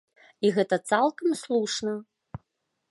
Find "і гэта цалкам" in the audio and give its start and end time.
0.47-1.37